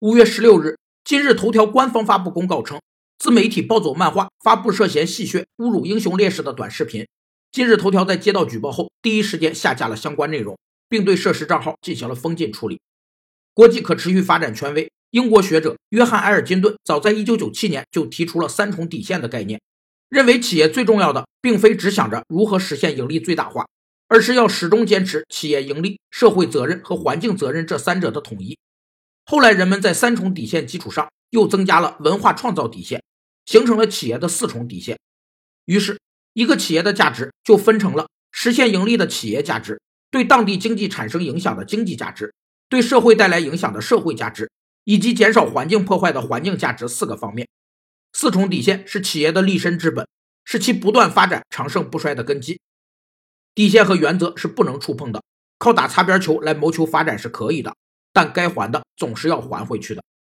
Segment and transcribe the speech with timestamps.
[0.00, 2.80] 五月十六日，今日头条官方发布公告称，
[3.18, 7.06] 自媒体暴走漫画发布涉嫌戏谑、侮辱英雄烈士的短视频。
[7.52, 10.58] 今日头条在接到举报后，第一时间下架了相关内容，
[10.88, 12.80] 并对涉事账号进行了封禁处理。
[13.52, 19.60] 国际可持续发展权威、英国学者约翰·埃尔金顿早在1997年就提出了三重底线的概念，
[20.08, 23.66] 认为企业最重要的并非只想着如何实现盈利最大化，
[24.08, 28.56] 而是要始终坚持企业盈利、社会责任和环境责任这三者的统一。
[29.30, 33.00] 后来，人们在三重底线基础上又增加了文化创造底线，
[33.46, 34.98] 形成了企业的四重底线。
[35.66, 36.00] 于是，
[36.32, 39.80] 一个企业的价值就分成了实现盈利的企业价值、
[40.10, 42.34] 对当地经济产生影响的经济价值、
[42.68, 44.50] 对社会带来影响的社会价值，
[44.82, 47.46] 以及减少环境破坏的环境价值四个方面。
[48.12, 50.08] 四重底线是企业的立身之本，
[50.44, 52.58] 是其不断发展、长盛不衰的根基。
[53.54, 55.22] 底线和原则是不能触碰的，
[55.56, 57.76] 靠打擦边球来谋求发展是可以的。
[58.12, 60.02] 但该还的总是要还回去的。